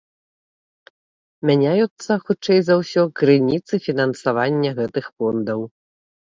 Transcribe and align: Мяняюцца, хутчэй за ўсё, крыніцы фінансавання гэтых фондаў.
Мяняюцца, 1.49 2.11
хутчэй 2.29 2.59
за 2.69 2.75
ўсё, 2.81 3.01
крыніцы 3.21 3.73
фінансавання 3.85 4.71
гэтых 4.81 5.05
фондаў. 5.15 5.59